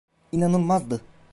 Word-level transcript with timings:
İnanılmazdı. 0.31 1.01